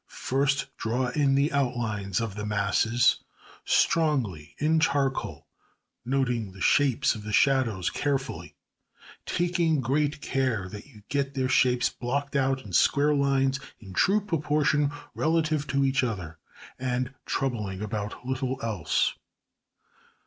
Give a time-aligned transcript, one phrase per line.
[0.31, 3.19] ]First draw in the outlines of the #masses#
[3.65, 5.45] strongly in charcoal,
[6.03, 8.55] noting the shapes of the shadows carefully,
[9.27, 14.21] taking great care that you get their shapes blocked out in square lines in true
[14.21, 16.39] proportion relative to each other,
[16.79, 19.13] and troubling about little else.